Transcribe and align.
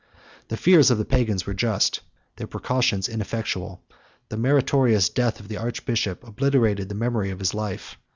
122 0.47 0.47
The 0.47 0.57
fears 0.63 0.89
of 0.89 0.97
the 0.97 1.05
Pagans 1.05 1.45
were 1.45 1.53
just, 1.53 1.97
and 1.99 2.03
their 2.37 2.47
precautions 2.47 3.07
ineffectual. 3.07 3.83
The 4.29 4.37
meritorious 4.37 5.09
death 5.09 5.39
of 5.39 5.47
the 5.47 5.57
archbishop 5.57 6.27
obliterated 6.27 6.89
the 6.89 6.95
memory 6.95 7.29
of 7.29 7.37
his 7.37 7.53
life. 7.53 7.99